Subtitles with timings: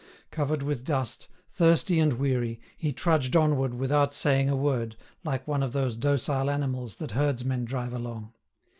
[0.31, 5.61] Covered with dust, thirsty and weary, he trudged onward without saying a word, like one
[5.61, 8.33] of those docile animals that herdsmen drive along.